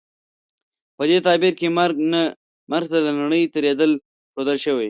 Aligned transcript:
په 0.97 1.03
دې 1.09 1.17
تعبیر 1.27 1.53
کې 1.59 1.67
مرګ 2.71 2.85
ته 2.91 2.97
له 3.05 3.11
نړۍ 3.21 3.41
تېرېدل 3.53 3.91
ښودل 4.31 4.57
شوي. 4.65 4.79